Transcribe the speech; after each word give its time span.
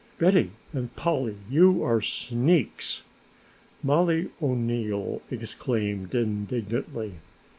"Betty 0.17 0.49
and 0.73 0.95
Polly, 0.95 1.35
you 1.47 1.83
are 1.83 2.01
sneaks!" 2.01 3.03
Mollie 3.83 4.31
O'Neill 4.41 5.21
exclaimed 5.29 6.15
indignantly. 6.15 7.17